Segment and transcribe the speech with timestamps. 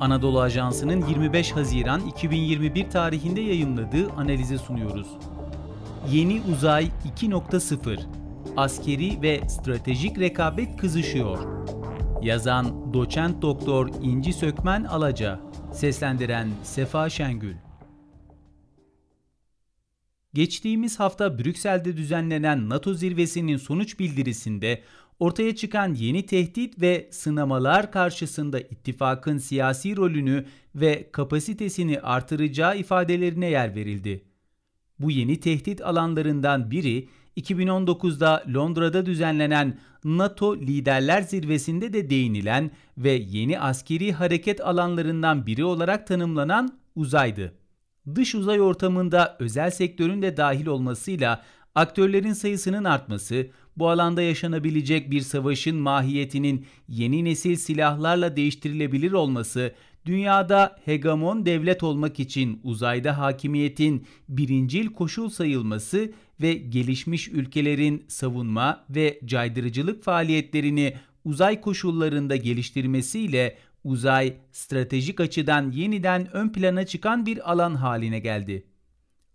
[0.00, 5.08] Anadolu Ajansı'nın 25 Haziran 2021 tarihinde yayımladığı analizi sunuyoruz.
[6.10, 6.90] Yeni Uzay
[7.20, 7.98] 2.0
[8.56, 11.38] Askeri ve stratejik rekabet kızışıyor.
[12.22, 15.40] Yazan Doçent Doktor İnci Sökmen Alaca,
[15.72, 17.54] seslendiren Sefa Şengül.
[20.34, 24.82] Geçtiğimiz hafta Brüksel'de düzenlenen NATO zirvesinin sonuç bildirisinde
[25.18, 33.74] ortaya çıkan yeni tehdit ve sınamalar karşısında ittifakın siyasi rolünü ve kapasitesini artıracağı ifadelerine yer
[33.74, 34.24] verildi.
[34.98, 43.60] Bu yeni tehdit alanlarından biri 2019'da Londra'da düzenlenen NATO Liderler Zirvesi'nde de değinilen ve yeni
[43.60, 47.52] askeri hareket alanlarından biri olarak tanımlanan uzaydı.
[48.14, 51.42] Dış uzay ortamında özel sektörün de dahil olmasıyla
[51.74, 59.74] aktörlerin sayısının artması, bu alanda yaşanabilecek bir savaşın mahiyetinin yeni nesil silahlarla değiştirilebilir olması,
[60.06, 69.20] dünyada hegemon devlet olmak için uzayda hakimiyetin birincil koşul sayılması ve gelişmiş ülkelerin savunma ve
[69.24, 78.18] caydırıcılık faaliyetlerini uzay koşullarında geliştirmesiyle uzay stratejik açıdan yeniden ön plana çıkan bir alan haline
[78.18, 78.66] geldi.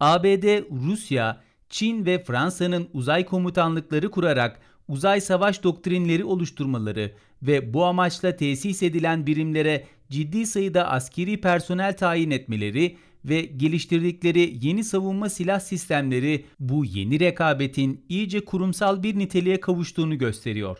[0.00, 8.36] ABD, Rusya, Çin ve Fransa'nın uzay komutanlıkları kurarak uzay savaş doktrinleri oluşturmaları ve bu amaçla
[8.36, 16.44] tesis edilen birimlere ciddi sayıda askeri personel tayin etmeleri ve geliştirdikleri yeni savunma silah sistemleri
[16.60, 20.78] bu yeni rekabetin iyice kurumsal bir niteliğe kavuştuğunu gösteriyor.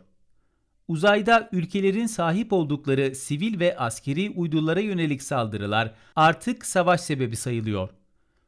[0.88, 7.88] Uzayda ülkelerin sahip oldukları sivil ve askeri uydulara yönelik saldırılar artık savaş sebebi sayılıyor.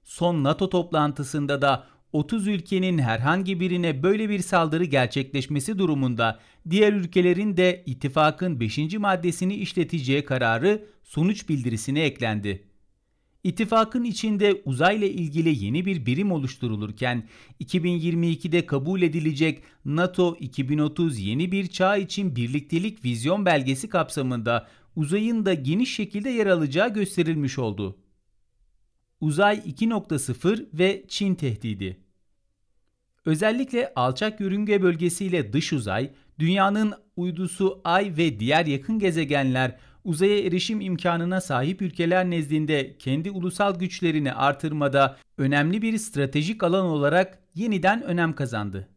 [0.05, 7.57] Son NATO toplantısında da 30 ülkenin herhangi birine böyle bir saldırı gerçekleşmesi durumunda diğer ülkelerin
[7.57, 8.79] de ittifakın 5.
[8.99, 12.65] maddesini işleteceği kararı sonuç bildirisine eklendi.
[13.45, 17.29] İttifakın içinde uzayla ilgili yeni bir birim oluşturulurken
[17.61, 25.55] 2022'de kabul edilecek NATO 2030 yeni bir çağ için birliktelik vizyon belgesi kapsamında uzayın da
[25.55, 27.97] geniş şekilde yer alacağı gösterilmiş oldu.
[29.21, 32.01] Uzay 2.0 ve Çin tehdidi.
[33.25, 40.81] Özellikle alçak yörünge bölgesiyle dış uzay, dünyanın uydusu Ay ve diğer yakın gezegenler uzaya erişim
[40.81, 48.35] imkanına sahip ülkeler nezdinde kendi ulusal güçlerini artırmada önemli bir stratejik alan olarak yeniden önem
[48.35, 48.89] kazandı.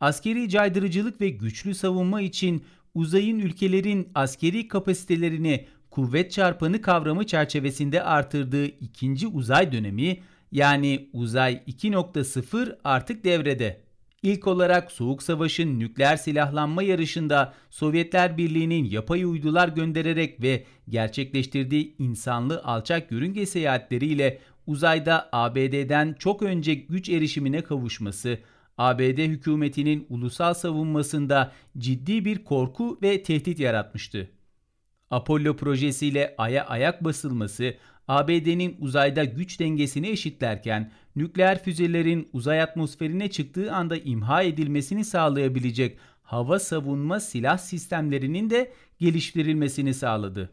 [0.00, 8.66] Askeri caydırıcılık ve güçlü savunma için uzayın ülkelerin askeri kapasitelerini kuvvet çarpanı kavramı çerçevesinde artırdığı
[8.66, 10.20] ikinci uzay dönemi
[10.52, 13.80] yani uzay 2.0 artık devrede.
[14.22, 22.62] İlk olarak Soğuk Savaş'ın nükleer silahlanma yarışında Sovyetler Birliği'nin yapay uydular göndererek ve gerçekleştirdiği insanlı
[22.64, 28.38] alçak yörünge seyahatleriyle uzayda ABD'den çok önce güç erişimine kavuşması,
[28.78, 34.30] ABD hükümetinin ulusal savunmasında ciddi bir korku ve tehdit yaratmıştı.
[35.10, 37.74] Apollo projesiyle Ay'a ayak basılması,
[38.08, 46.58] ABD'nin uzayda güç dengesini eşitlerken nükleer füzelerin uzay atmosferine çıktığı anda imha edilmesini sağlayabilecek hava
[46.58, 50.50] savunma silah sistemlerinin de geliştirilmesini sağladı.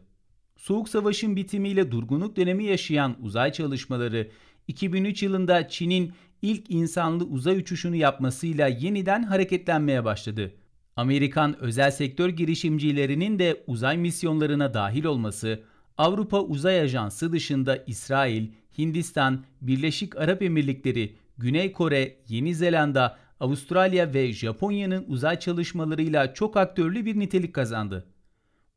[0.56, 4.30] Soğuk Savaş'ın bitimiyle durgunluk dönemi yaşayan uzay çalışmaları
[4.68, 10.54] 2003 yılında Çin'in ilk insanlı uzay uçuşunu yapmasıyla yeniden hareketlenmeye başladı.
[10.98, 15.60] Amerikan özel sektör girişimcilerinin de uzay misyonlarına dahil olması,
[15.98, 18.48] Avrupa Uzay Ajansı dışında İsrail,
[18.78, 27.04] Hindistan, Birleşik Arap Emirlikleri, Güney Kore, Yeni Zelanda, Avustralya ve Japonya'nın uzay çalışmalarıyla çok aktörlü
[27.04, 28.06] bir nitelik kazandı.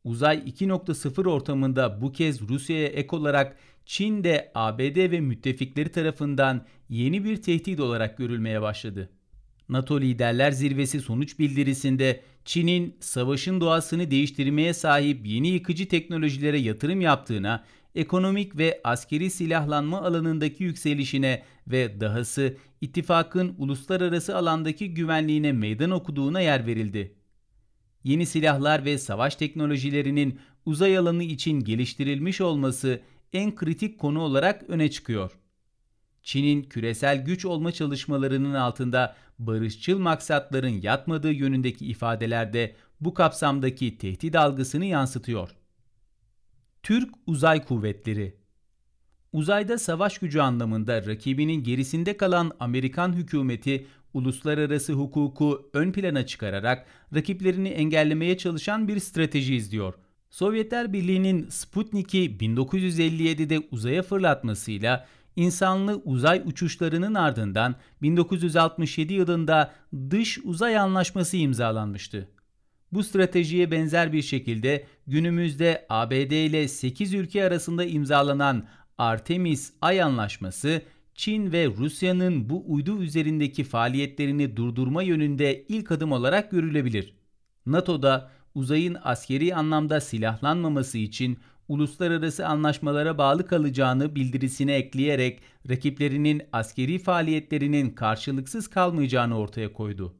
[0.03, 3.55] Uzay 2.0 ortamında bu kez Rusya'ya ek olarak
[3.85, 9.09] Çin de ABD ve müttefikleri tarafından yeni bir tehdit olarak görülmeye başladı.
[9.71, 17.63] NATO Liderler Zirvesi sonuç bildirisinde Çin'in savaşın doğasını değiştirmeye sahip yeni yıkıcı teknolojilere yatırım yaptığına,
[17.95, 26.67] ekonomik ve askeri silahlanma alanındaki yükselişine ve dahası ittifakın uluslararası alandaki güvenliğine meydan okuduğuna yer
[26.67, 27.15] verildi.
[28.03, 33.01] Yeni silahlar ve savaş teknolojilerinin uzay alanı için geliştirilmiş olması
[33.33, 35.40] en kritik konu olarak öne çıkıyor.
[36.23, 44.85] Çin'in küresel güç olma çalışmalarının altında barışçıl maksatların yatmadığı yönündeki ifadelerde bu kapsamdaki tehdit algısını
[44.85, 45.49] yansıtıyor.
[46.83, 48.35] Türk Uzay Kuvvetleri
[49.33, 56.85] Uzayda savaş gücü anlamında rakibinin gerisinde kalan Amerikan hükümeti uluslararası hukuku ön plana çıkararak
[57.15, 59.93] rakiplerini engellemeye çalışan bir strateji izliyor.
[60.29, 69.71] Sovyetler Birliği'nin Sputnik'i 1957'de uzaya fırlatmasıyla insanlı uzay uçuşlarının ardından 1967 yılında
[70.09, 72.29] Dış Uzay Anlaşması imzalanmıştı.
[72.91, 78.67] Bu stratejiye benzer bir şekilde günümüzde ABD ile 8 ülke arasında imzalanan
[78.97, 80.81] Artemis Ay Anlaşması,
[81.15, 87.13] Çin ve Rusya'nın bu uydu üzerindeki faaliyetlerini durdurma yönünde ilk adım olarak görülebilir.
[87.65, 91.37] NATO'da uzayın askeri anlamda silahlanmaması için
[91.67, 100.15] uluslararası anlaşmalara bağlı kalacağını bildirisine ekleyerek rakiplerinin askeri faaliyetlerinin karşılıksız kalmayacağını ortaya koydu.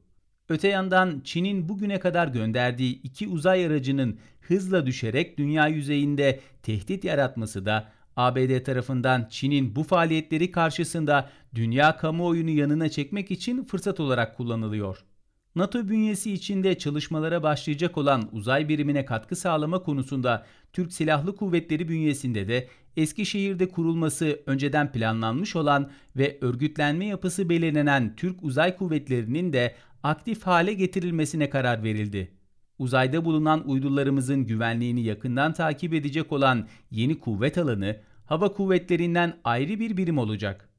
[0.48, 7.66] Öte yandan Çin'in bugüne kadar gönderdiği iki uzay aracının hızla düşerek dünya yüzeyinde tehdit yaratması
[7.66, 15.04] da ABD tarafından Çin'in bu faaliyetleri karşısında dünya kamuoyunu yanına çekmek için fırsat olarak kullanılıyor.
[15.56, 22.48] NATO bünyesi içinde çalışmalara başlayacak olan uzay birimine katkı sağlama konusunda Türk Silahlı Kuvvetleri bünyesinde
[22.48, 30.42] de Eskişehir'de kurulması önceden planlanmış olan ve örgütlenme yapısı belirlenen Türk Uzay Kuvvetleri'nin de aktif
[30.42, 32.32] hale getirilmesine karar verildi.
[32.78, 37.96] Uzayda bulunan uydularımızın güvenliğini yakından takip edecek olan yeni kuvvet alanı
[38.26, 40.71] hava kuvvetlerinden ayrı bir birim olacak.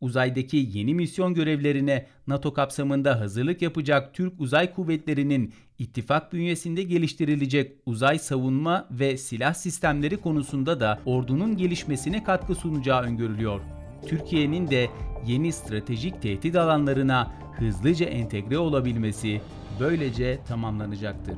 [0.00, 8.18] Uzaydaki yeni misyon görevlerine NATO kapsamında hazırlık yapacak Türk Uzay Kuvvetleri'nin ittifak bünyesinde geliştirilecek uzay
[8.18, 13.60] savunma ve silah sistemleri konusunda da ordunun gelişmesine katkı sunacağı öngörülüyor.
[14.06, 14.88] Türkiye'nin de
[15.26, 19.40] yeni stratejik tehdit alanlarına hızlıca entegre olabilmesi
[19.80, 21.36] böylece tamamlanacaktır.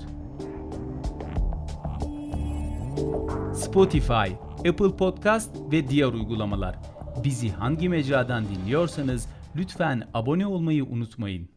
[3.55, 4.33] Spotify,
[4.69, 6.96] Apple Podcast ve diğer uygulamalar.
[7.25, 11.49] Bizi hangi mecradan dinliyorsanız lütfen abone olmayı unutmayın.